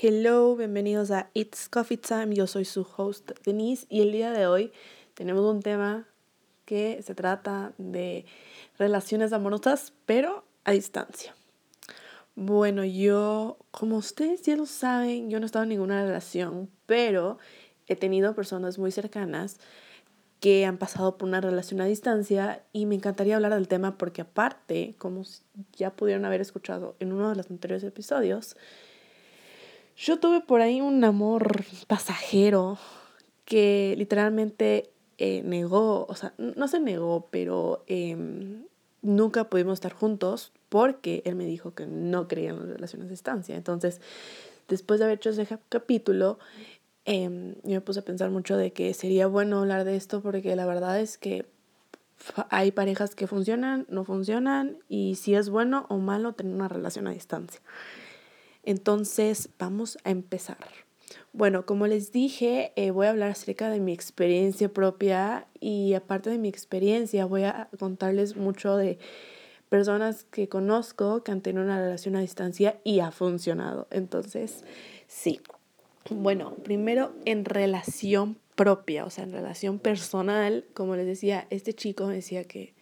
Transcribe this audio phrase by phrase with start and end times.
[0.00, 2.32] Hello, bienvenidos a It's Coffee Time.
[2.32, 4.70] Yo soy su host Denise y el día de hoy
[5.14, 6.06] tenemos un tema
[6.66, 8.24] que se trata de
[8.78, 11.34] relaciones amorosas, pero a distancia.
[12.36, 17.38] Bueno, yo, como ustedes ya lo saben, yo no he estado en ninguna relación, pero
[17.88, 19.58] he tenido personas muy cercanas
[20.38, 24.20] que han pasado por una relación a distancia y me encantaría hablar del tema porque
[24.20, 25.24] aparte, como
[25.72, 28.56] ya pudieron haber escuchado en uno de los anteriores episodios,
[29.98, 32.78] yo tuve por ahí un amor pasajero
[33.44, 38.66] que literalmente eh, negó, o sea, no se negó, pero em,
[39.02, 43.10] nunca pudimos estar juntos porque él me dijo que no creía en las relaciones a
[43.10, 43.56] distancia.
[43.56, 44.00] Entonces,
[44.68, 46.38] después de haber hecho ese capítulo,
[47.04, 50.54] em, yo me puse a pensar mucho de que sería bueno hablar de esto porque
[50.54, 51.46] la verdad es que
[52.50, 57.08] hay parejas que funcionan, no funcionan y si es bueno o malo tener una relación
[57.08, 57.60] a distancia.
[58.68, 60.58] Entonces, vamos a empezar.
[61.32, 66.28] Bueno, como les dije, eh, voy a hablar acerca de mi experiencia propia y aparte
[66.28, 68.98] de mi experiencia voy a contarles mucho de
[69.70, 73.88] personas que conozco que han tenido una relación a distancia y ha funcionado.
[73.90, 74.66] Entonces,
[75.06, 75.40] sí.
[76.10, 82.06] Bueno, primero en relación propia, o sea, en relación personal, como les decía, este chico
[82.06, 82.74] me decía que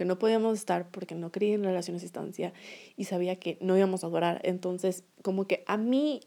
[0.00, 2.54] que no podíamos estar porque no creía en relaciones a distancia
[2.96, 4.40] y sabía que no íbamos a durar.
[4.44, 6.20] Entonces, como que a mí,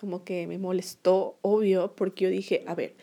[0.00, 2.94] como que me molestó, obvio, porque yo dije, a ver,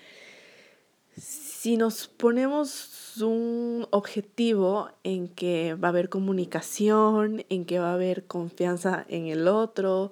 [1.18, 7.96] si nos ponemos un objetivo en que va a haber comunicación, en que va a
[7.96, 10.10] haber confianza en el otro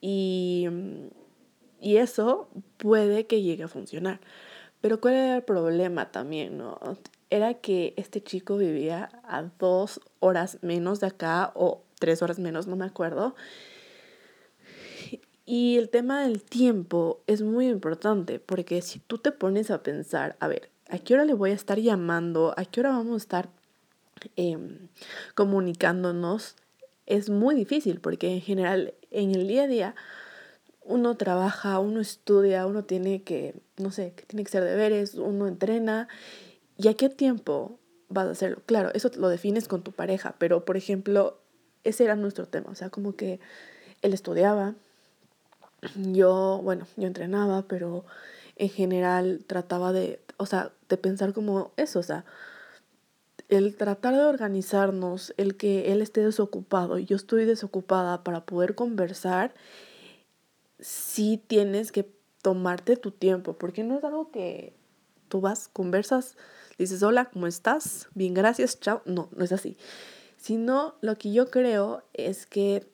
[0.00, 0.66] y,
[1.78, 4.18] y eso puede que llegue a funcionar.
[4.80, 6.58] Pero ¿cuál era el problema también?
[6.58, 6.78] No?
[7.30, 12.66] era que este chico vivía a dos horas menos de acá o tres horas menos,
[12.66, 13.34] no me acuerdo.
[15.44, 20.36] Y el tema del tiempo es muy importante porque si tú te pones a pensar,
[20.40, 22.54] a ver, ¿a qué hora le voy a estar llamando?
[22.56, 23.48] ¿A qué hora vamos a estar
[24.36, 24.88] em,
[25.34, 26.56] comunicándonos?
[27.06, 29.94] Es muy difícil porque en general en el día a día
[30.88, 36.08] uno trabaja, uno estudia, uno tiene que, no sé, tiene que ser deberes, uno entrena
[36.78, 37.76] ¿Y a qué tiempo
[38.08, 38.62] vas a hacerlo?
[38.64, 41.38] Claro, eso lo defines con tu pareja, pero por ejemplo,
[41.82, 43.40] ese era nuestro tema, o sea, como que
[44.00, 44.76] él estudiaba,
[45.96, 48.04] yo, bueno, yo entrenaba, pero
[48.54, 52.24] en general trataba de, o sea, de pensar como eso, o sea,
[53.48, 58.76] el tratar de organizarnos, el que él esté desocupado y yo estoy desocupada para poder
[58.76, 59.52] conversar,
[60.80, 62.10] sí tienes que
[62.42, 64.74] tomarte tu tiempo, porque no es algo que
[65.28, 66.36] tú vas, conversas,
[66.78, 68.08] dices, hola, ¿cómo estás?
[68.14, 69.02] Bien, gracias, chao.
[69.04, 69.76] No, no es así.
[70.36, 72.86] Sino lo que yo creo es que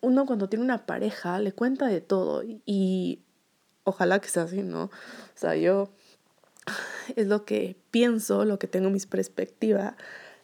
[0.00, 3.20] uno cuando tiene una pareja le cuenta de todo y
[3.84, 4.84] ojalá que sea así, ¿no?
[4.84, 4.90] O
[5.34, 5.90] sea, yo
[7.16, 9.94] es lo que pienso, lo que tengo mis perspectivas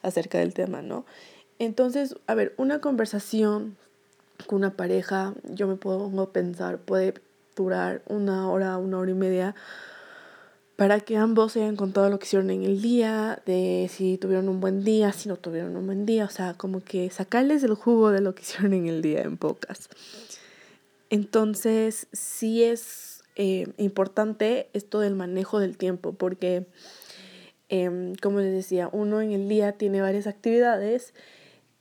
[0.02, 1.06] acerca del tema, ¿no?
[1.58, 3.76] Entonces, a ver, una conversación
[4.46, 7.14] con una pareja, yo me pongo a pensar, puede
[7.56, 9.54] durar una hora, una hora y media,
[10.76, 14.60] para que ambos hayan contado lo que hicieron en el día, de si tuvieron un
[14.60, 18.10] buen día, si no tuvieron un buen día, o sea, como que sacarles el jugo
[18.10, 19.88] de lo que hicieron en el día en pocas.
[21.10, 26.66] Entonces, sí es eh, importante esto del manejo del tiempo, porque,
[27.68, 31.14] em, como les decía, uno en el día tiene varias actividades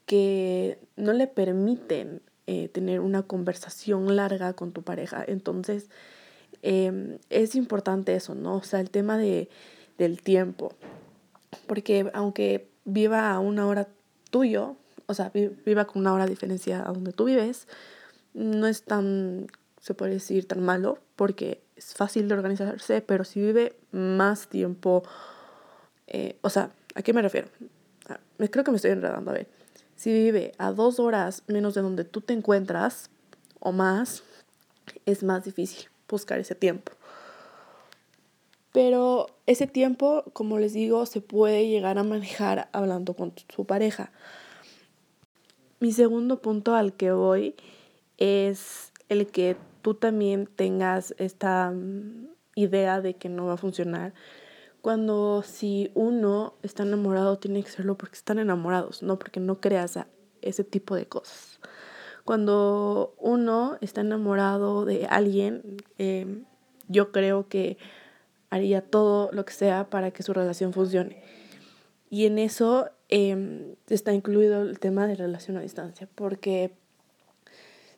[0.05, 5.23] que no le permiten eh, tener una conversación larga con tu pareja.
[5.27, 5.89] Entonces,
[6.63, 8.57] Em, es importante eso, ¿no?
[8.57, 9.49] O sea, el tema de,
[9.97, 10.73] del tiempo.
[11.67, 13.87] Porque aunque viva a una hora
[14.29, 14.75] tuyo,
[15.07, 17.67] o sea, viva con una hora de diferencia a donde tú vives,
[18.33, 19.47] no es tan,
[19.79, 25.03] se puede decir, tan malo, porque es fácil de organizarse, pero si vive más tiempo,
[26.07, 27.47] eh, o sea, ¿a qué me refiero?
[28.07, 28.19] Ah,
[28.49, 29.47] creo que me estoy enredando, a ver.
[30.01, 33.11] Si vive a dos horas menos de donde tú te encuentras,
[33.59, 34.23] o más,
[35.05, 36.93] es más difícil buscar ese tiempo.
[38.73, 44.11] Pero ese tiempo, como les digo, se puede llegar a manejar hablando con su pareja.
[45.79, 47.55] Mi segundo punto al que voy
[48.17, 52.25] es el que tú también tengas esta mm,
[52.55, 54.15] idea de que no va a funcionar.
[54.81, 59.99] Cuando si uno está enamorado, tiene que serlo porque están enamorados, no porque no creas
[60.41, 61.59] ese tipo de cosas.
[62.25, 66.45] Cuando uno está enamorado de alguien, em,
[66.87, 67.77] yo creo que
[68.49, 71.23] haría todo lo que sea para que su relación funcione.
[72.09, 76.71] Y en eso em, está incluido el tema de relación a distancia, porque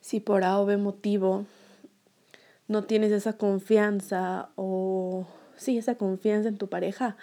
[0.00, 1.46] si por A o B motivo
[2.68, 7.16] no tienes esa confianza o sí, esa confianza en tu pareja,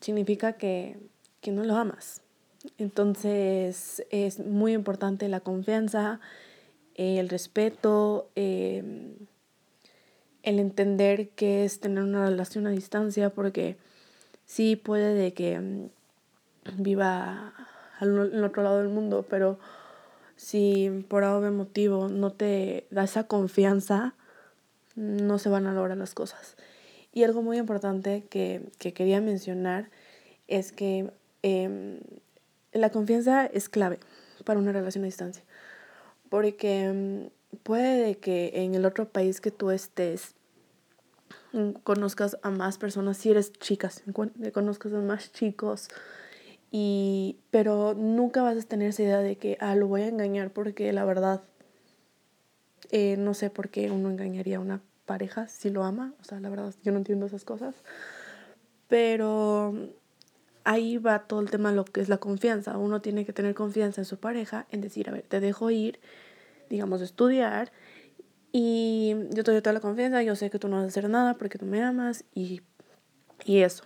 [0.00, 0.98] significa que,
[1.40, 2.22] que no lo amas.
[2.78, 6.20] Entonces es muy importante la confianza,
[6.94, 9.14] el respeto, em,
[10.42, 13.76] el entender que es tener una relación a distancia, porque
[14.46, 15.90] sí puede de que mm,
[16.78, 17.52] viva
[17.98, 19.58] al otro lado del mundo, pero
[20.36, 24.14] si por algún motivo no te da esa confianza,
[24.96, 26.56] no se van a lograr las cosas.
[27.14, 29.88] Y algo muy importante que, quería mencionar
[30.48, 31.12] es que
[31.42, 32.00] em,
[32.72, 34.00] la confianza es clave
[34.44, 35.44] para una relación a distancia.
[36.28, 40.34] Porque mm, puede que en el otro país que tú estés
[41.52, 44.02] mm, conozcas a más personas, si eres chicas,
[44.52, 45.88] conozcas a más chicos,
[46.72, 50.50] y, pero nunca vas a tener esa idea de que, ah, lo voy a engañar
[50.52, 51.42] porque la verdad,
[52.90, 56.40] eh, no sé por qué uno engañaría a una pareja si lo ama, o sea,
[56.40, 57.74] la verdad, yo no entiendo esas cosas,
[58.88, 59.74] pero
[60.64, 62.76] ahí va todo el tema lo que es la confianza.
[62.78, 66.00] Uno tiene que tener confianza en su pareja, en decir, a ver, te dejo ir,
[66.70, 67.70] digamos, estudiar
[68.50, 71.08] y yo te doy toda la confianza, yo sé que tú no vas a hacer
[71.08, 72.62] nada porque tú me amas y,
[73.44, 73.84] y eso.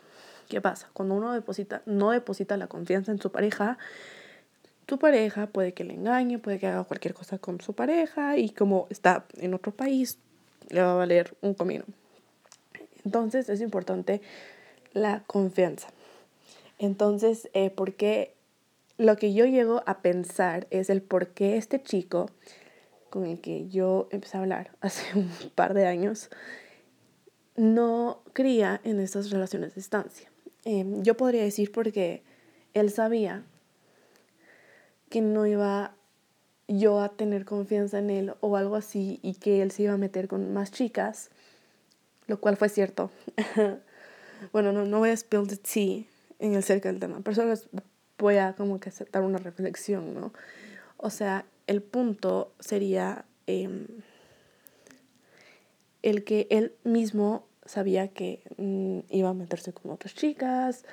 [0.49, 0.89] ¿Qué pasa?
[0.95, 3.77] Cuando uno deposita, no deposita la confianza en su pareja,
[4.87, 8.51] tu pareja puede que le engañe, puede que haga cualquier cosa con su pareja y
[8.51, 10.19] como está en otro país,
[10.71, 11.85] le va a valer un comino.
[13.05, 14.21] Entonces es importante
[14.93, 15.89] la confianza.
[16.79, 18.35] Entonces, eh, porque
[18.97, 22.31] lo que yo llego a pensar es el por qué este chico
[23.11, 26.31] con el que yo empecé a hablar hace un par de años
[27.57, 30.31] no creía en estas relaciones de distancia.
[30.65, 32.23] Em, yo podría decir porque
[32.73, 33.43] él sabía
[35.11, 35.95] que no iba
[36.69, 39.99] yo a tener confianza en él o algo así y que él se iba a
[39.99, 41.31] meter con más chicas,
[42.27, 43.11] lo cual fue cierto.
[44.53, 46.05] bueno, no, no voy a spill the tea,
[46.39, 47.55] en el cerca del tema, pero solo
[48.19, 50.33] voy a como que dar una reflexión, ¿no?
[50.97, 53.87] O sea, el punto sería em,
[56.03, 60.85] el que él mismo sabía que mm, iba a meterse con otras chicas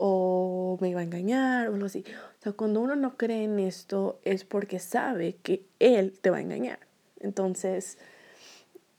[0.00, 2.04] o me iba a engañar o algo así.
[2.38, 6.36] O sea, cuando uno no cree en esto es porque sabe que él te va
[6.36, 6.78] a engañar.
[7.18, 7.98] Entonces,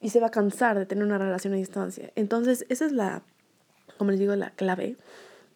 [0.01, 2.11] y se va a cansar de tener una relación a distancia.
[2.15, 3.23] Entonces, esa es la,
[3.97, 4.97] como les digo, la clave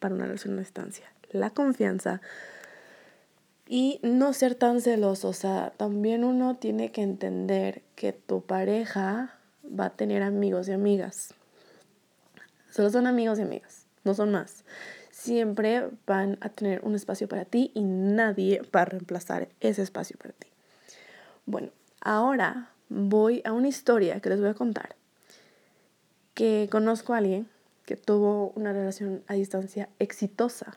[0.00, 1.12] para una relación a distancia.
[1.30, 2.22] La confianza
[3.68, 5.28] y no ser tan celoso.
[5.28, 9.36] O sea, también uno tiene que entender que tu pareja
[9.78, 11.34] va a tener amigos y amigas.
[12.70, 14.64] Solo son amigos y amigas, no son más.
[15.24, 20.18] Siempre van a tener un espacio para ti y nadie va a reemplazar ese espacio
[20.18, 20.48] para ti.
[21.46, 21.70] Bueno,
[22.02, 24.96] ahora voy a una historia que les voy a contar.
[26.34, 27.48] Que conozco a alguien
[27.86, 30.76] que tuvo una relación a distancia exitosa.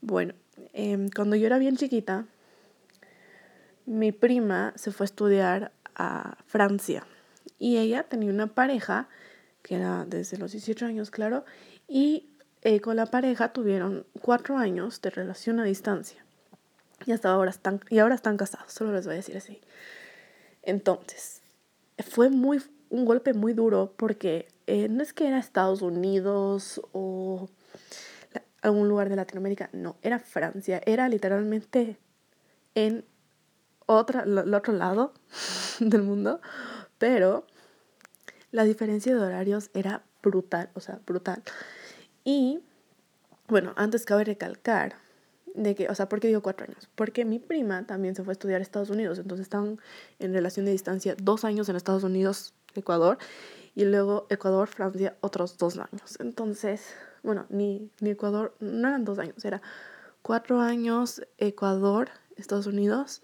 [0.00, 0.32] Bueno,
[0.72, 2.24] em, cuando yo era bien chiquita,
[3.84, 7.06] mi prima se fue a estudiar a Francia
[7.58, 9.10] y ella tenía una pareja
[9.60, 11.44] que era desde los 18 años, claro,
[11.88, 12.30] y
[12.62, 16.24] eh, con la pareja tuvieron cuatro años de relación a distancia.
[17.04, 19.60] Y hasta ahora están, y ahora están casados, solo les voy a decir así.
[20.62, 21.42] Entonces,
[21.98, 27.48] fue muy, un golpe muy duro porque eh, no es que era Estados Unidos o
[28.62, 31.98] algún lugar de Latinoamérica, no, era Francia, era literalmente
[32.74, 33.04] en
[33.86, 35.14] otra, el otro lado
[35.80, 36.40] del mundo,
[36.98, 37.46] pero
[38.50, 41.42] la diferencia de horarios era brutal, o sea, brutal.
[42.26, 42.58] Y,
[43.46, 44.96] bueno, antes cabe recalcar
[45.54, 46.88] de que, o sea, ¿por qué digo cuatro años?
[46.96, 49.78] Porque mi prima también se fue a estudiar a Estados Unidos, entonces estaban
[50.18, 53.18] en relación de distancia dos años en Estados Unidos, Ecuador,
[53.76, 56.18] y luego Ecuador, Francia, otros dos años.
[56.18, 59.62] Entonces, bueno, ni, ni Ecuador, no eran dos años, era
[60.22, 63.22] cuatro años Ecuador, Estados Unidos,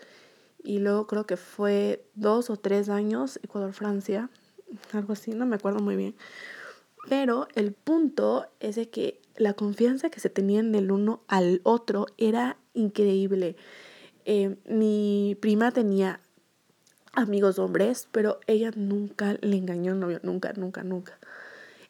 [0.62, 4.30] y luego creo que fue dos o tres años Ecuador, Francia,
[4.92, 6.14] algo así, no me acuerdo muy bien.
[7.08, 12.06] Pero el punto es de que la confianza que se tenían del uno al otro
[12.16, 13.56] era increíble.
[14.24, 16.20] Eh, mi prima tenía
[17.12, 21.18] amigos hombres, pero ella nunca le engañó a un novio, nunca, nunca, nunca.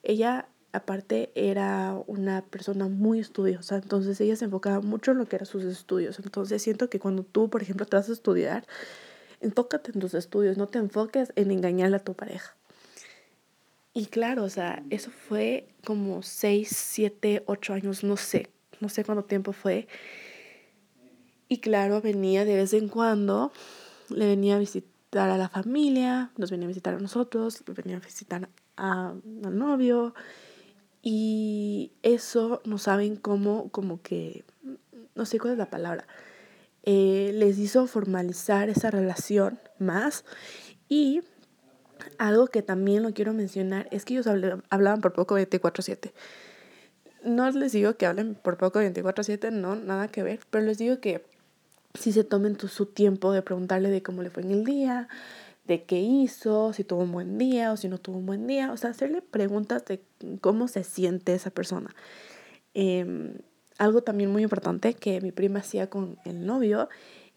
[0.03, 5.37] Ella aparte era una persona muy estudiosa, entonces ella se enfocaba mucho en lo que
[5.37, 6.19] eran sus estudios.
[6.19, 8.67] Entonces siento que cuando tú, por ejemplo, te vas a estudiar,
[9.41, 12.57] enfócate en tus estudios, no te enfoques en engañarle a tu pareja.
[13.95, 19.05] Y claro, o sea, eso fue como 6, 7, 8 años, no sé, no sé
[19.05, 19.87] cuánto tiempo fue.
[21.49, 23.53] Y claro, venía de vez en cuando
[24.09, 28.01] le venía a visitar a la familia, nos venía a visitar a nosotros, venía a
[28.01, 30.15] visitar a, al novio.
[31.03, 34.45] Y eso no saben cómo, como que,
[35.15, 36.07] no sé cuál es la palabra,
[36.85, 40.25] eh, les hizo formalizar esa relación más.
[40.89, 41.21] Y
[42.19, 46.13] algo que también lo quiero mencionar es que ellos hablaban por poco 24/7.
[47.25, 51.01] No les digo que hablen por poco 24/7, no, nada que ver, pero les digo
[51.01, 51.25] que
[51.95, 55.09] si se tomen su tiempo de preguntarle de cómo le fue en el día,
[55.65, 58.73] de qué hizo, si tuvo un buen día o si no tuvo un buen día,
[58.73, 60.03] o sea, hacerle preguntas de
[60.41, 61.95] cómo se siente esa persona.
[62.75, 63.35] Em,
[63.79, 66.89] algo también muy importante que mi prima hacía con el novio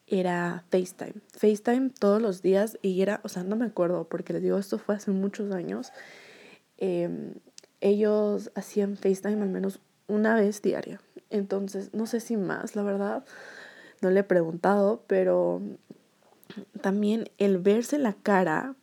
[0.08, 1.16] era FaceTime.
[1.34, 4.78] FaceTime todos los días y era, o sea, no me acuerdo porque les digo, esto
[4.78, 5.92] fue hace muchos años.
[6.78, 7.34] Em,
[7.82, 11.02] ellos hacían FaceTime al menos una vez diaria.
[11.30, 13.26] Entonces, no sé si más, la verdad,
[14.02, 15.62] no le he preguntado, pero
[16.82, 18.76] también el verse la cara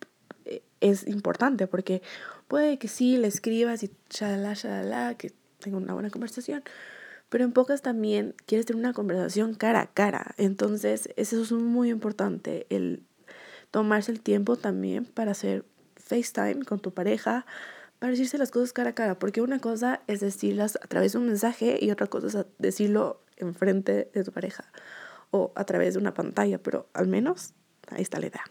[0.45, 2.01] eh, es importante porque
[2.47, 6.63] puede que sí le escribas y shalala, shalala, que tenga una buena conversación,
[7.33, 10.35] pero en pocas también quieres tener una conversación cara a cara.
[10.37, 13.01] Entonces, eso es muy importante, el
[13.71, 17.47] tomarse el tiempo también para hacer FaceTime con tu pareja,
[17.97, 21.17] para decirse las cosas cara a cara, porque una cosa es decirlas a través de
[21.17, 24.65] un mensaje y otra cosa es decirlo enfrente de tu pareja
[25.31, 27.55] o a través de una pantalla, pero al menos
[27.89, 28.43] ahí está la idea.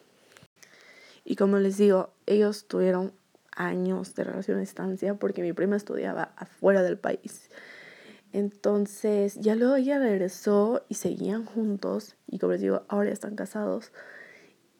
[1.22, 3.12] Y como les digo, ellos tuvieron
[3.54, 7.48] años de relación a distancia porque mi prima estudiaba afuera del país.
[8.32, 13.92] Entonces, ya luego ella regresó y seguían juntos y como les digo, ahora están casados.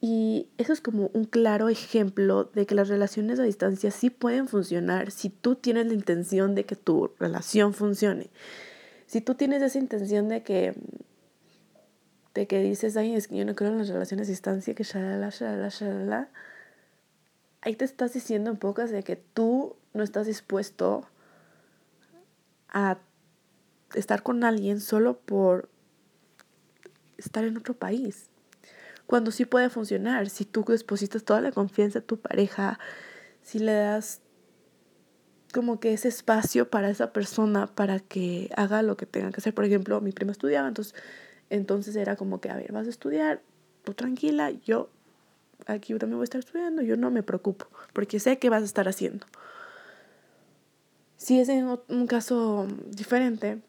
[0.01, 4.47] Y eso es como un claro ejemplo de que las relaciones a distancia sí pueden
[4.47, 8.29] funcionar si tú tienes la intención de que tu relación funcione.
[9.05, 10.73] Si tú tienes esa intención de que
[12.33, 14.83] de que dices, ay, es que yo no creo en las relaciones a distancia, que
[14.83, 16.29] shalala, shalala, shalala,
[17.61, 21.05] ahí te estás diciendo en pocas de que tú no estás dispuesto
[22.69, 22.97] a
[23.93, 25.69] estar con alguien solo por
[27.17, 28.29] estar en otro país.
[29.05, 32.79] Cuando sí puede funcionar, si tú depositas toda la confianza a tu pareja,
[33.41, 34.21] si le das
[35.53, 39.53] como que ese espacio para esa persona para que haga lo que tenga que hacer.
[39.53, 40.95] Por ejemplo, mi prima estudiaba, entonces
[41.49, 43.43] entonces era como que, a ver, vas a estudiar,
[43.83, 44.89] tú tranquila, yo
[45.67, 48.65] aquí también voy a estar estudiando, yo no me preocupo, porque sé qué vas a
[48.65, 49.27] estar haciendo.
[51.15, 53.61] Si es en un caso diferente,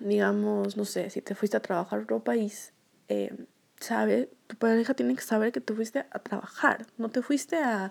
[0.00, 2.72] digamos, no sé, si te fuiste a trabajar a otro país,
[3.08, 3.46] eh,
[3.80, 7.90] sabe, tu pareja tiene que saber que tú fuiste a trabajar, no te fuiste a,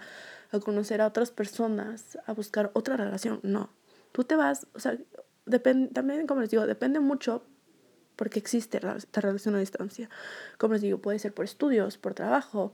[0.51, 3.69] a conocer a otras personas, a buscar otra relación, no.
[4.11, 4.97] Tú te vas, o sea,
[5.45, 7.43] depende, también como les digo, depende mucho
[8.15, 10.09] porque existe esta relación a distancia.
[10.57, 12.73] Como les digo, puede ser por estudios, por trabajo,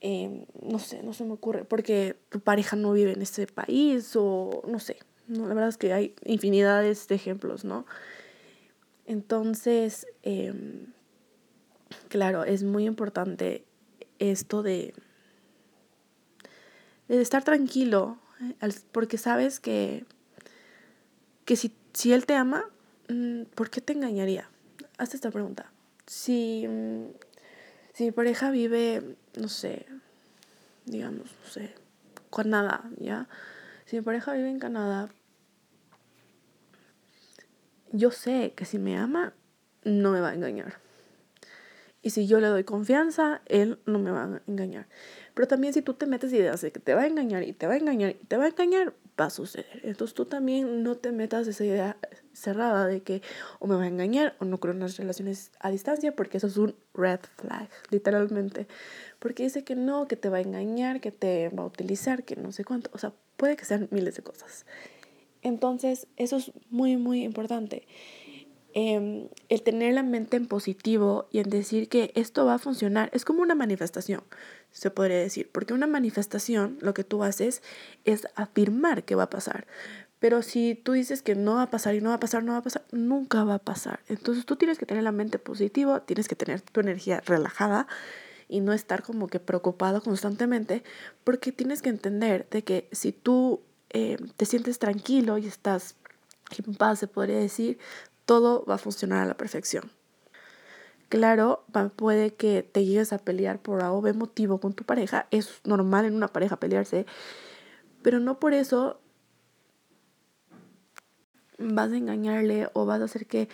[0.00, 4.12] em, no sé, no se me ocurre, porque tu pareja no vive en ese país
[4.16, 4.98] o no sé.
[5.28, 7.86] No, la verdad es que hay infinidades de ejemplos, ¿no?
[9.10, 10.86] Entonces, em,
[12.08, 13.64] claro, es muy importante
[14.20, 14.94] esto de,
[17.08, 20.04] de estar tranquilo, eh, porque sabes que,
[21.44, 22.66] que si, si él te ama,
[23.08, 24.48] mm, ¿por qué te engañaría?
[24.96, 25.72] hazte esta pregunta.
[26.06, 27.06] Si, mm,
[27.94, 29.86] si mi pareja vive, no sé,
[30.84, 31.74] digamos, no sé,
[32.32, 33.26] Canadá, ¿ya?
[33.86, 35.10] Si mi pareja vive en Canadá,
[37.90, 39.34] yo sé que si me ama,
[39.84, 40.74] no me va a engañar.
[42.02, 44.86] Y si yo le doy confianza, él no me va a engañar.
[45.34, 47.66] Pero también si tú te metes ideas de que te va a engañar y te
[47.66, 49.80] va a engañar y te va a engañar, va a suceder.
[49.84, 51.96] Entonces tú también no te metas esa idea
[52.32, 53.20] cerrada de que
[53.58, 56.46] o me va a engañar o no creo en las relaciones a distancia porque eso
[56.46, 58.66] es un red flag, literalmente.
[59.18, 62.36] Porque dice que no, que te va a engañar, que te va a utilizar, que
[62.36, 62.90] no sé cuánto.
[62.94, 64.64] O sea, puede que sean miles de cosas.
[65.42, 67.86] Entonces, eso es muy, muy importante.
[68.72, 73.10] Em, el tener la mente en positivo y en decir que esto va a funcionar
[73.12, 74.22] es como una manifestación,
[74.70, 77.62] se podría decir, porque una manifestación lo que tú haces
[78.04, 79.66] es afirmar que va a pasar.
[80.20, 82.52] Pero si tú dices que no va a pasar y no va a pasar, no
[82.52, 84.00] va a pasar, nunca va a pasar.
[84.06, 87.88] Entonces tú tienes que tener la mente positiva, tienes que tener tu energía relajada
[88.46, 90.84] y no estar como que preocupado constantemente,
[91.24, 95.96] porque tienes que entender de que si tú eh, te sientes tranquilo y estás
[96.64, 97.78] en paz, se podría decir,
[98.24, 99.90] todo va a funcionar a la perfección.
[101.08, 101.64] Claro,
[101.96, 106.04] puede que te llegues a pelear por algo de motivo con tu pareja, es normal
[106.04, 107.04] en una pareja pelearse,
[108.02, 109.00] pero no por eso
[111.58, 113.48] vas a engañarle o vas a hacer que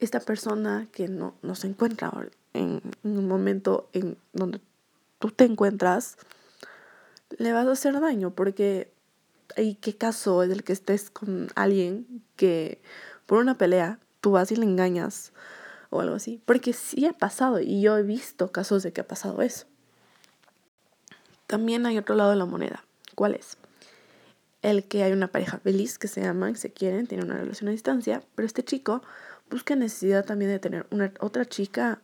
[0.00, 2.10] esta persona que no, no se encuentra
[2.52, 4.60] en, un momento en donde
[5.18, 6.16] tú te encuentras,
[7.36, 8.93] le vas a hacer daño porque
[9.56, 12.80] ¿y qué caso es el que estés con alguien que
[13.26, 15.32] por una pelea tú vas y le engañas
[15.90, 16.40] o algo así?
[16.44, 19.66] Porque sí ha pasado y yo he visto casos de que ha pasado eso.
[21.46, 22.84] También hay otro lado de la moneda.
[23.14, 23.56] ¿Cuál es?
[24.62, 27.72] El que hay una pareja feliz que se aman, se quieren, tienen una relación a
[27.72, 29.02] distancia, pero este chico
[29.50, 32.00] busca necesidad también de tener una otra chica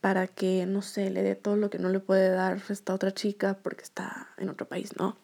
[0.00, 3.14] para que, no sé, le dé todo lo que no le puede dar esta otra
[3.14, 5.16] chica porque está en otro país, ¿no?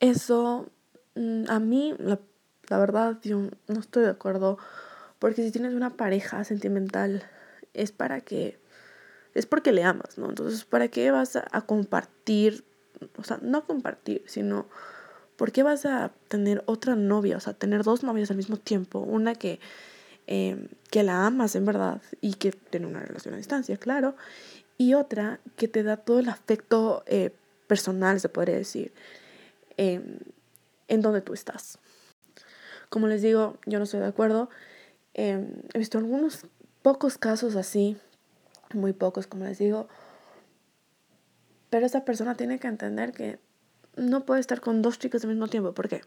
[0.00, 0.70] Eso,
[1.14, 2.18] mm, a mí, la,
[2.78, 4.58] verdad, yo no estoy de acuerdo
[5.18, 7.24] porque si tienes una pareja sentimental
[7.74, 8.58] es para que,
[9.34, 10.28] es porque le amas, ¿no?
[10.28, 12.64] Entonces, ¿para qué vas a, compartir?
[13.16, 14.66] O sea, no compartir, sino
[15.36, 17.36] ¿por qué vas a tener otra novia?
[17.36, 19.00] O sea, tener dos novias al mismo tiempo.
[19.00, 19.60] Una que
[20.30, 24.14] Em, que la amas en verdad y que tiene una relación a distancia, claro,
[24.76, 27.30] y otra que te da todo el afecto eh,
[27.66, 28.92] personal, se podría decir,
[29.78, 30.18] em,
[30.88, 31.78] en donde tú estás.
[32.90, 34.50] Como les digo, yo no estoy de acuerdo.
[35.14, 36.46] Em, he visto algunos
[36.82, 37.96] pocos casos así,
[38.74, 39.88] muy pocos, como les digo,
[41.70, 43.38] pero esa persona tiene que entender que
[43.96, 45.72] no puede estar con dos chicas al mismo tiempo.
[45.72, 46.02] ¿Por qué?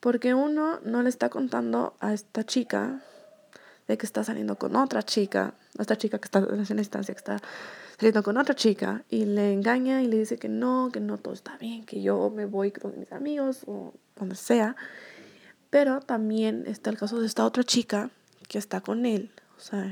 [0.00, 3.00] Porque uno no le está contando a esta chica
[3.88, 7.18] de que está saliendo con otra chica, esta chica que está en esa instancia, que
[7.18, 7.40] está
[8.02, 11.34] saliendo con otra chica y le engaña y le dice que no, que no todo
[11.34, 14.74] está bien, que yo me voy con mis amigos o donde sea.
[15.70, 18.10] Pero también está el caso de esta otra chica
[18.48, 19.88] que está con él, o sea,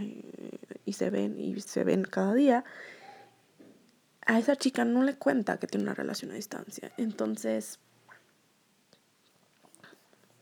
[0.85, 2.64] y se ven y se ven cada día.
[4.26, 6.90] A esa chica no le cuenta que tiene una relación a distancia.
[6.97, 7.79] Entonces,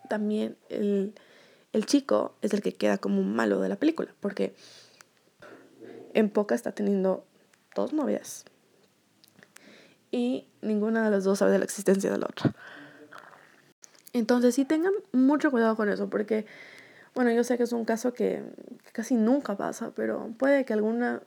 [0.09, 1.13] también el
[1.75, 4.55] el chico es el que queda como un malo de la película, porque
[6.15, 7.28] en poca está teniendo
[7.79, 8.45] dos novias
[10.11, 12.55] y ninguna de las dos sabe de la existencia de la otra.
[14.13, 16.47] Entonces sí tengan mucho cuidado con eso, porque,
[17.15, 18.43] bueno, yo sé que es un caso que,
[18.93, 21.23] casi nunca pasa, pero puede que alguna,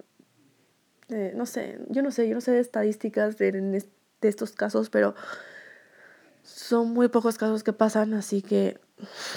[1.10, 4.89] eh, no sé, yo no sé, yo no sé de estadísticas de, de estos casos,
[4.89, 5.13] pero
[6.43, 8.80] son muy pocos casos que pasan, así que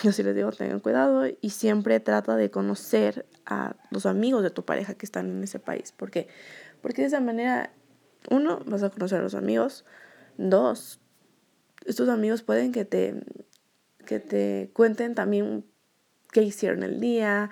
[0.02, 4.50] yo sí les digo, tengan cuidado y siempre trata de conocer a los amigos de
[4.50, 5.92] tu pareja que están en ese país.
[5.92, 6.28] ¿Por qué?
[6.84, 7.72] Porque de esa manera,
[8.30, 9.86] uno, vas a conocer a los amigos.
[10.36, 11.00] Dos,
[11.86, 13.14] estos amigos pueden que te,
[14.04, 15.64] que te cuenten también
[16.30, 17.48] qué hicieron el día,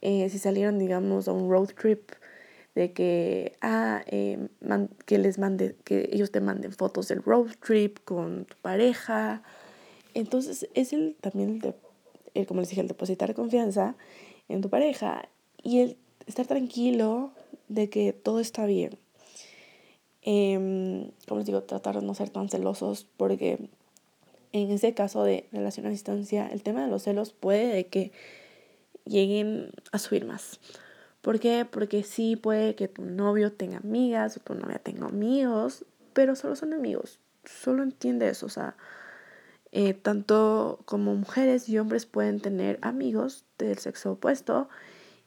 [0.00, 2.10] eh, si salieron, digamos, a un road trip,
[2.74, 4.48] de que, ah, eh,
[5.06, 9.44] que les mande, que ellos te manden fotos del road trip con tu pareja
[10.14, 11.60] entonces es el también,
[12.34, 13.96] el, como les dije, el depositar confianza
[14.48, 15.28] en tu pareja
[15.62, 17.32] y el estar tranquilo
[17.68, 18.98] de que todo está bien.
[20.22, 23.68] Em, como les digo, tratar de no ser tan celosos porque
[24.52, 28.12] en ese caso de relación a distancia, el tema de los celos puede que
[29.04, 30.60] lleguen a subir más.
[31.22, 31.66] ¿Por qué?
[31.70, 36.54] Porque sí puede que tu novio tenga amigas o tu novia tenga amigos, pero solo
[36.54, 37.18] son amigos.
[37.44, 38.76] Solo entiende eso, o sea,
[39.72, 44.68] eh, tanto como mujeres y hombres pueden tener amigos del sexo opuesto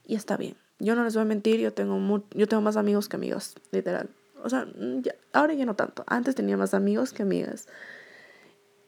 [0.06, 0.56] y está bien.
[0.80, 4.10] Yo no les voy a mentir, yo tengo, yo tengo más amigos que amigas, literal.
[4.44, 5.02] O sea, mm,
[5.34, 6.04] ahora ya no tanto.
[6.08, 7.68] Antes tenía más amigos que amigas.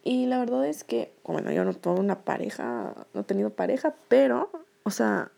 [0.04, 3.96] Y la verdad es que, bueno, yo no tengo una pareja, no he tenido pareja,
[4.08, 4.50] pero,
[4.84, 5.32] o sea,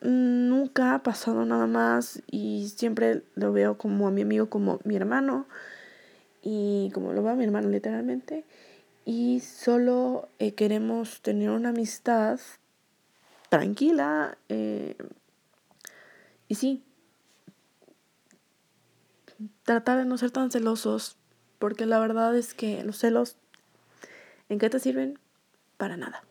[0.00, 4.96] nunca ha pasado nada más y siempre lo veo como a mi amigo, como mi
[4.96, 5.46] hermano.
[6.42, 8.44] Y como lo veo a mi hermano literalmente
[9.04, 12.38] y solo eh, queremos tener una amistad
[13.48, 14.96] tranquila eh,
[16.52, 16.84] y sí,
[19.62, 21.16] tratar de no ser tan celosos,
[21.58, 23.38] porque la verdad es que los celos,
[24.50, 25.18] ¿en qué te sirven?
[25.78, 26.24] Para nada.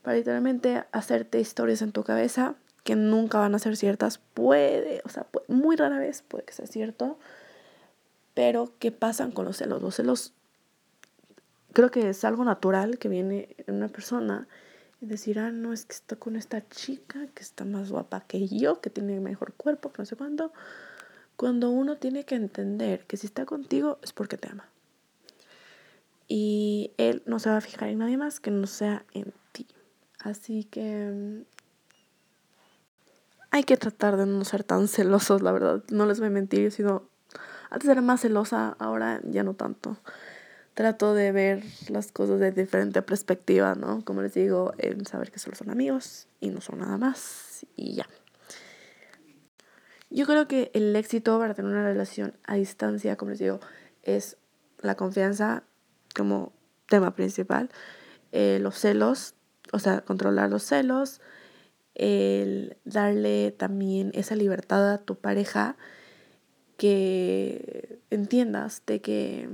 [0.00, 2.54] Para literalmente hacerte historias en tu cabeza
[2.84, 4.16] que nunca van a ser ciertas.
[4.16, 7.18] Puede, o sea, muy rara vez puede que sea cierto,
[8.32, 9.82] pero ¿qué pasan con los celos?
[9.82, 10.32] Los celos
[11.74, 14.48] creo que es algo natural que viene en una persona
[15.04, 18.48] y decir, ah, no, es que está con esta chica que está más guapa que
[18.48, 20.50] yo, que tiene mejor cuerpo, no sé cuándo.
[21.36, 24.66] Cuando uno tiene que entender que si está contigo es porque te ama.
[26.26, 29.66] Y él no se va a fijar en nadie más que no sea en ti.
[30.20, 31.42] Así que mm,
[33.50, 35.84] hay que tratar de no ser tan celosos, la verdad.
[35.90, 37.10] No les voy a mentir, yo.
[37.68, 39.98] Antes era más celosa, ahora ya no tanto
[40.74, 44.04] trato de ver las cosas de diferente perspectiva, ¿no?
[44.04, 44.74] Como les digo,
[45.08, 48.06] saber que solo son amigos y no son nada más y ya.
[50.10, 53.60] Yo creo que el éxito para tener una relación a distancia, como les digo,
[54.02, 54.36] es
[54.80, 55.64] la confianza
[56.14, 56.52] como
[56.88, 57.70] tema principal,
[58.32, 59.34] eh, los celos,
[59.72, 61.20] o sea, controlar los celos,
[61.94, 65.76] el darle también esa libertad a tu pareja
[66.76, 69.48] que entiendas de que,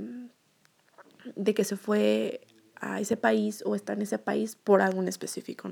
[1.35, 2.41] de que se fue
[2.75, 5.71] a ese país o está en ese país por algo específico.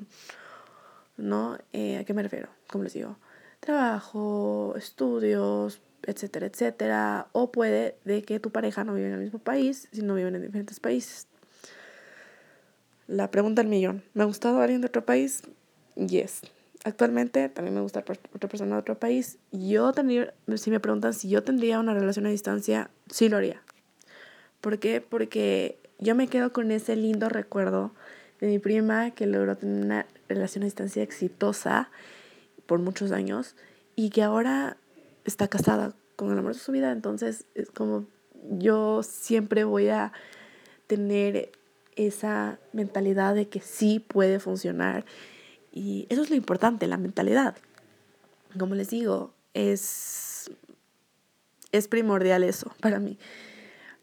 [1.17, 1.57] ¿No?
[1.73, 2.49] Eh, ¿A qué me refiero?
[2.71, 3.17] Como les digo,
[3.59, 7.27] trabajo, estudios, etcétera, etcétera.
[7.33, 10.43] O puede de que tu pareja no vive en el mismo país, sino viven en
[10.43, 11.27] diferentes países.
[13.07, 14.03] La pregunta del millón.
[14.13, 15.41] ¿Me ha gustado alguien de otro país?
[15.95, 16.41] Yes.
[16.85, 19.39] Actualmente también me gusta otra persona de otro país.
[19.51, 23.61] Yo tendría, si me preguntan si yo tendría una relación a distancia, sí lo haría.
[24.61, 25.01] ¿Por qué?
[25.01, 27.91] Porque yo me quedo con ese lindo recuerdo
[28.39, 31.89] de mi prima que logró tener una relación a distancia exitosa
[32.65, 33.55] por muchos años
[33.95, 34.77] y que ahora
[35.25, 36.91] está casada con el amor de su vida.
[36.91, 38.05] Entonces es como
[38.57, 40.13] yo siempre voy a
[40.87, 41.51] tener
[41.95, 45.05] esa mentalidad de que sí puede funcionar
[45.71, 47.55] y eso es lo importante, la mentalidad.
[48.57, 50.49] Como les digo, es,
[51.71, 53.17] es primordial eso para mí.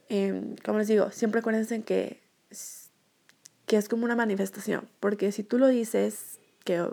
[0.08, 2.20] Em, como les digo, siempre acuérdense que,
[3.66, 6.86] que es como una manifestación, porque si tú lo dices que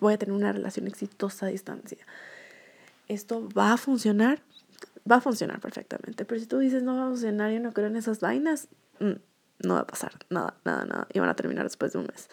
[0.00, 1.98] voy a tener una relación exitosa a distancia,
[3.08, 4.42] esto va a funcionar,
[5.10, 7.88] va a funcionar perfectamente, pero si tú dices no va a funcionar, yo no creo
[7.88, 8.68] en esas vainas,
[9.00, 12.06] mm, no va a pasar, nada, nada, nada, y van a terminar después de un
[12.06, 12.28] mes.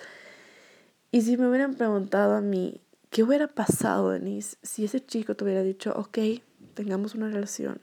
[1.12, 5.44] Y si me hubieran preguntado a mí, ¿qué hubiera pasado, Denise, si ese chico te
[5.44, 6.18] hubiera dicho, ok,
[6.74, 7.80] tengamos una relación?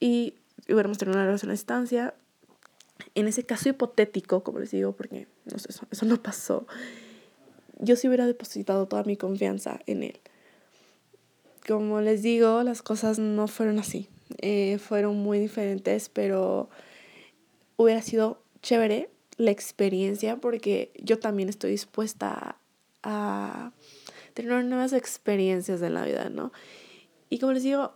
[0.00, 0.34] Y
[0.68, 2.14] hubiéramos tenido una relación a distancia.
[3.14, 6.66] En ese caso hipotético, como les digo, porque no sé, eso, eso no pasó,
[7.78, 10.20] yo sí hubiera depositado toda mi confianza en él.
[11.66, 14.08] Como les digo, las cosas no fueron así.
[14.38, 16.68] Eh, fueron muy diferentes, pero
[17.76, 22.56] hubiera sido chévere la experiencia porque yo también estoy dispuesta
[23.02, 23.72] a
[24.34, 26.52] tener nuevas experiencias en la vida, ¿no?
[27.30, 27.94] Y como les digo,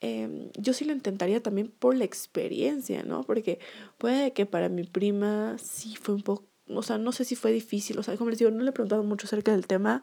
[0.00, 3.24] em, yo sí lo intentaría también por la experiencia, ¿no?
[3.24, 3.58] Porque
[3.98, 7.52] puede que para mi prima sí fue un poco, o sea, no sé si fue
[7.52, 10.02] difícil, o sea, como les digo, no le he preguntado mucho acerca del tema,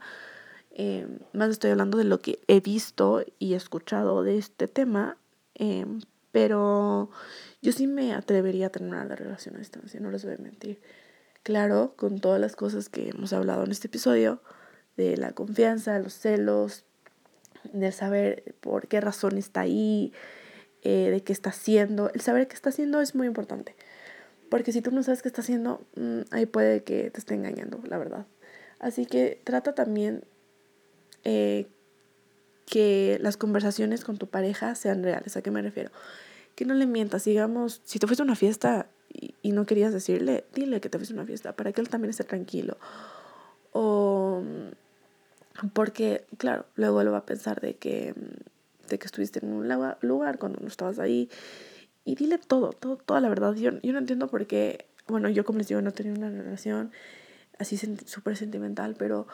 [0.72, 5.18] em, más estoy hablando de lo que he visto y escuchado de este tema,
[5.56, 7.10] em, pero
[7.62, 10.82] yo sí me atrevería a tener una relación a distancia, no les voy a mentir.
[11.44, 14.42] Claro, con todas las cosas que hemos hablado en este episodio,
[14.98, 16.85] de la confianza, los celos,
[17.74, 20.14] de saber por qué razón está ahí,
[20.84, 22.12] eh, de qué está haciendo.
[22.14, 23.76] El saber qué está haciendo es muy importante.
[24.50, 27.82] Porque si tú no sabes qué está haciendo, mm, ahí puede que te esté engañando,
[27.88, 28.26] la verdad.
[28.80, 30.24] Así que trata también
[31.24, 31.68] eh,
[32.66, 35.38] que las conversaciones con tu pareja sean reales.
[35.38, 35.92] ¿A qué me refiero?
[36.56, 37.26] que no le mientas.
[37.26, 41.14] Digamos, si te fuiste a una fiesta y, no querías decirle, dile que te fuiste
[41.14, 42.78] a una fiesta para que él también esté tranquilo.
[43.72, 44.42] O
[45.74, 48.14] porque, claro, luego él va a pensar de que,
[48.90, 49.68] de que estuviste en un
[50.02, 51.30] lugar cuando no estabas ahí.
[52.04, 53.54] Y dile todo, todo, toda la verdad.
[53.56, 56.92] Yo, yo no entiendo por qué, bueno, yo como les digo, no tenía una relación
[57.58, 59.28] así súper sentimental, pero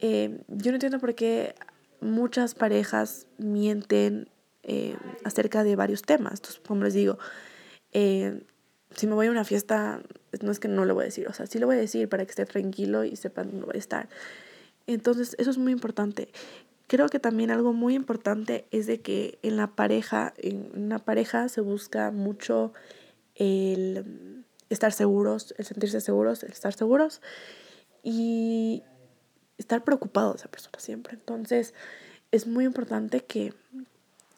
[0.00, 1.54] eh, yo no entiendo por qué
[2.00, 4.28] muchas parejas mienten
[4.62, 6.34] eh, acerca de varios temas.
[6.34, 7.18] Entonces, como les digo,
[7.92, 8.42] eh,
[8.94, 10.02] si me voy a una fiesta,
[10.42, 12.08] no es que no le voy a decir, o sea, sí le voy a decir
[12.08, 14.08] para que esté tranquilo y sepan dónde voy a estar.
[14.86, 16.28] Entonces, eso es muy importante.
[16.86, 21.48] Creo que también algo muy importante es de que en la pareja, en una pareja
[21.48, 22.72] se busca mucho
[23.34, 27.22] el estar seguros, el sentirse seguros, el estar seguros
[28.02, 28.82] y
[29.56, 31.14] estar preocupado esa persona siempre.
[31.14, 31.74] Entonces,
[32.30, 33.54] es muy importante que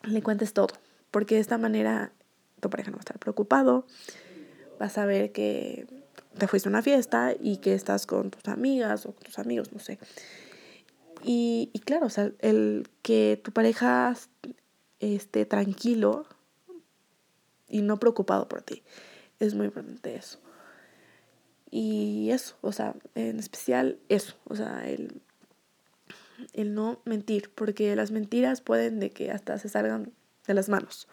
[0.05, 0.69] le cuentes todo,
[1.11, 2.13] porque de esta manera
[2.61, 3.87] tu pareja no va a estar preocupado,
[4.79, 5.87] vas a ver que
[6.39, 9.73] te fuiste a una fiesta y que estás con tus amigas o con tus amigos,
[9.73, 9.99] no sé.
[11.23, 14.15] Y, y claro, o sea, el que tu pareja
[15.01, 16.27] esté tranquilo
[17.69, 18.83] y no preocupado por ti,
[19.41, 20.39] es muy importante eso.
[21.71, 25.21] Y eso, o sea, en especial eso, o sea, el
[26.53, 30.13] el no mentir, porque las mentiras pueden de que hasta se salgan
[30.47, 31.09] de las manos.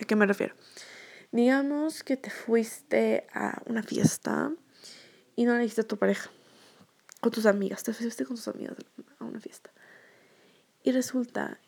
[0.00, 0.54] ¿A qué me refiero?
[1.32, 4.52] Digamos que te fuiste a una fiesta
[5.34, 6.30] y no le dijiste a tu pareja,
[7.20, 8.76] con tus amigas, te fuiste con tus amigas
[9.18, 9.70] a una fiesta.
[10.84, 11.58] Y resulta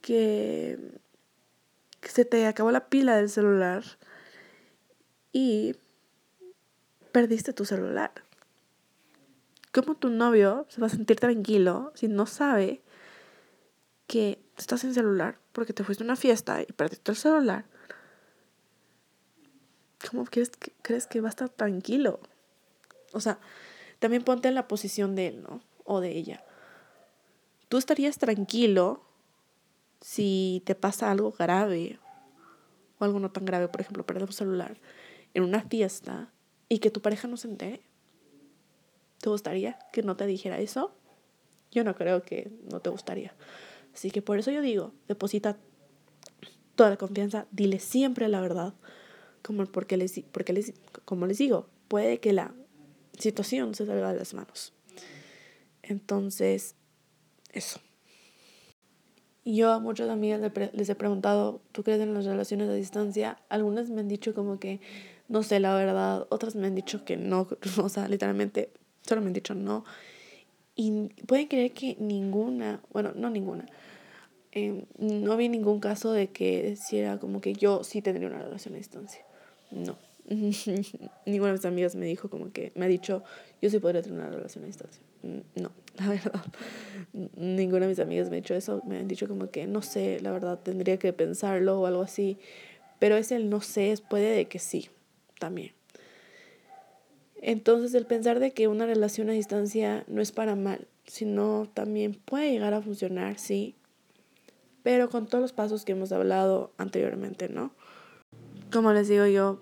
[0.00, 1.00] que,
[2.00, 3.82] que se te acabó la pila del celular
[5.32, 5.74] y
[7.10, 8.12] perdiste tu celular.
[9.72, 12.82] ¿Cómo tu novio se va a sentir tranquilo si no sabe
[14.06, 17.64] que estás sin celular porque te fuiste a una fiesta y perdiste el celular,
[20.08, 22.20] ¿cómo crees que, crees que va a estar tranquilo?
[23.12, 23.38] O sea,
[23.98, 25.60] también ponte en la posición de él, ¿no?
[25.84, 26.44] O de ella.
[27.68, 29.02] Tú estarías tranquilo
[30.00, 31.98] si te pasa algo grave
[32.98, 34.78] o algo no tan grave, por ejemplo, perder un celular
[35.34, 36.32] en una fiesta
[36.68, 37.82] y que tu pareja no se entere.
[39.20, 40.94] ¿Te gustaría que no te dijera eso?
[41.70, 43.34] Yo no creo que no te gustaría.
[43.92, 45.56] Así que por eso yo digo, deposita
[46.76, 48.74] toda la confianza, dile siempre la verdad,
[49.42, 50.72] como porque les, porque les,
[51.04, 52.54] como les digo, puede que la
[53.18, 54.72] situación se salga de las manos.
[55.82, 56.74] Entonces,
[57.52, 57.80] eso.
[59.44, 63.38] Yo a muchas amigas les he preguntado, ¿tú crees en las relaciones a distancia?
[63.48, 64.80] Algunas me han dicho como que
[65.28, 67.48] no sé la verdad, otras me han dicho que no,
[67.82, 68.72] o sea, literalmente
[69.02, 69.84] solo me han dicho no.
[70.74, 73.66] Y pueden creer que ninguna, bueno, no ninguna,
[74.52, 78.74] em, no vi ningún caso de que decía como que yo sí tendría una relación
[78.74, 79.24] a distancia.
[79.70, 79.96] No.
[80.28, 83.24] Ninguna de mis amigas me dijo como que, me ha dicho,
[83.62, 85.02] yo sí podría tener una relación a distancia.
[85.22, 86.44] Mm, no, la verdad.
[87.36, 88.82] Ninguna de mis amigas me ha dicho eso.
[88.86, 92.38] Me han dicho como que, no sé, la verdad, tendría que pensarlo o algo así.
[92.98, 94.90] Pero es el no sé, puede de que sí,
[95.38, 95.72] también.
[97.40, 102.14] Entonces el pensar de que una relación a distancia no es para mal, sino también
[102.14, 103.76] puede llegar a funcionar, sí,
[104.82, 107.72] pero con todos los pasos que hemos hablado anteriormente, ¿no?
[108.70, 109.60] Como les digo yo,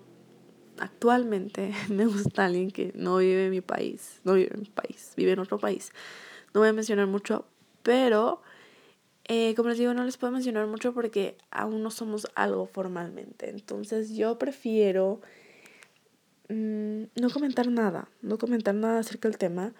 [0.79, 5.13] actualmente me gusta alguien que no vive en mi país, no vive en mi país,
[5.15, 5.91] vive en otro país.
[6.53, 7.45] No voy a mencionar mucho,
[7.83, 8.41] pero
[9.25, 13.49] eh, como les digo, no les puedo mencionar mucho porque aún no somos algo formalmente.
[13.49, 15.21] Entonces yo prefiero
[16.49, 19.73] mm, no comentar nada, no comentar nada acerca del tema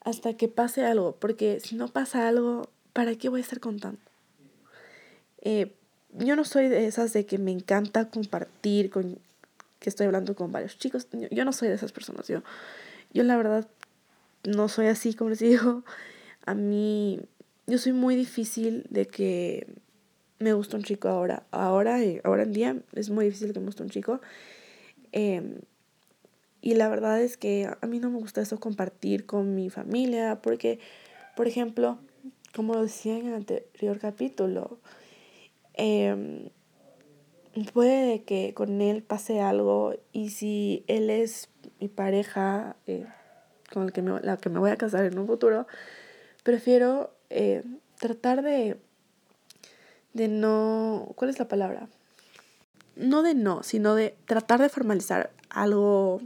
[0.00, 4.00] hasta que pase algo, porque si no pasa algo, ¿para qué voy a estar contando?
[5.42, 5.74] Eh,
[6.18, 9.18] yo no soy de esas de que me encanta compartir con
[9.78, 11.08] que estoy hablando con varios chicos.
[11.30, 12.28] Yo, no soy de esas personas.
[12.28, 12.42] Yo,
[13.12, 13.66] yo la verdad
[14.44, 15.84] no soy así, como les digo.
[16.44, 17.20] A mí,
[17.66, 19.66] yo soy muy difícil de que
[20.38, 21.44] me guste un chico ahora.
[21.50, 24.20] Ahora, ahora en día es muy difícil que me guste un chico.
[25.12, 25.60] Em,
[26.60, 30.40] y la verdad es que a mí no me gusta eso compartir con mi familia
[30.42, 30.78] porque,
[31.36, 31.98] por ejemplo,
[32.54, 34.78] como lo decía en el anterior capítulo,
[35.80, 36.50] eh,
[37.72, 41.48] puede que con él pase algo y si él es
[41.80, 43.06] mi pareja eh,
[43.72, 45.66] con el que me, la que me voy a casar en un futuro,
[46.42, 47.64] prefiero eh,
[47.98, 48.78] tratar de,
[50.12, 51.88] de no, ¿cuál es la palabra?
[52.96, 56.20] No de no, sino de tratar de formalizar algo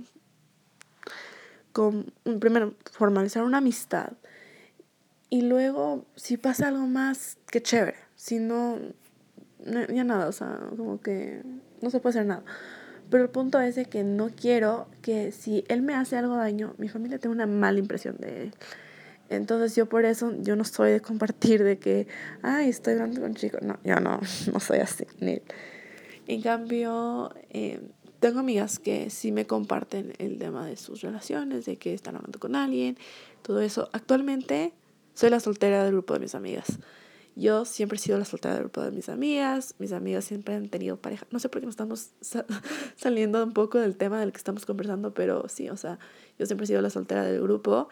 [1.72, 4.14] con, primero, formalizar una amistad
[5.30, 8.78] y luego, si pasa algo más, que chévere, si no,
[9.64, 11.42] ya nada, o sea, como que
[11.80, 12.44] no se puede hacer nada.
[13.10, 16.88] Pero el punto es que no quiero que si él me hace algo daño, mi
[16.88, 18.54] familia tenga una mala impresión de él.
[19.28, 22.06] Entonces yo por eso, yo no soy de compartir de que,
[22.42, 23.62] ay, estoy hablando con chicos.
[23.62, 24.20] No, yo no,
[24.52, 25.04] no soy así.
[25.20, 25.40] Ni.
[26.26, 27.80] En cambio, eh,
[28.20, 32.38] tengo amigas que sí me comparten el tema de sus relaciones, de que están hablando
[32.38, 32.96] con alguien,
[33.42, 33.90] todo eso.
[33.92, 34.72] Actualmente
[35.12, 36.78] soy la soltera del grupo de mis amigas.
[37.36, 40.68] Yo siempre he sido la soltera del grupo de mis amigas, mis amigas siempre han
[40.68, 41.26] tenido pareja.
[41.30, 42.10] No sé por qué nos estamos
[42.96, 45.98] saliendo un poco del tema del que estamos conversando, pero sí, o sea,
[46.38, 47.88] yo siempre he sido la soltera del grupo.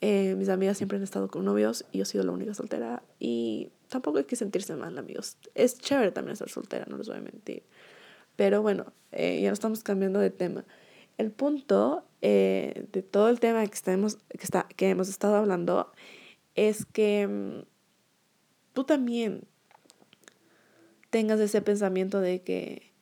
[0.00, 3.02] Eh, mis amigas siempre han estado con novios y yo he sido la única soltera.
[3.18, 5.36] Y tampoco hay que sentirse mal, amigos.
[5.54, 7.64] Es chévere también ser soltera, no les voy a mentir.
[8.36, 10.64] Pero bueno, eh, ya no estamos cambiando de tema.
[11.18, 15.90] El punto eh, de todo el tema que, estamos, que, está, que hemos estado hablando
[16.54, 17.75] es que mm,
[18.76, 19.44] tú también
[21.08, 22.92] tengas ese pensamiento de que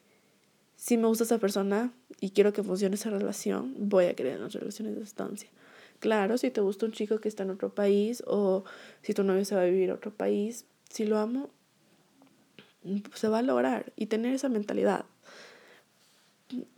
[0.77, 4.43] si me gusta esa persona y quiero que funcione esa relación, voy a creer en
[4.43, 5.51] las relaciones de distancia.
[5.99, 8.63] Claro, si te gusta un chico que está en otro país o
[9.03, 11.51] si tu novio se va a vivir a otro país, si lo amo,
[13.15, 15.07] se va a lograr y tener esa mentalidad.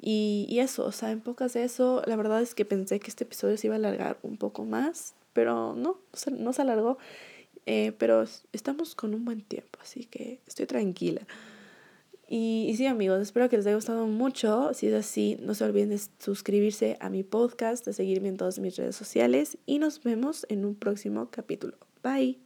[0.01, 3.11] Y, y eso, o sea, en pocas de eso, la verdad es que pensé que
[3.11, 5.99] este episodio se iba a alargar un poco más, pero no,
[6.39, 6.97] no se alargó.
[7.67, 11.27] Eh, pero estamos con un buen tiempo, así que estoy tranquila.
[12.29, 14.73] Y, y, sí, amigos, espero que les haya gustado mucho.
[14.75, 18.59] Si es así, no se olviden de suscribirse a mi podcast, de seguirme en todas
[18.59, 21.77] mis redes sociales y nos vemos en un próximo capítulo.
[22.03, 22.46] Bye.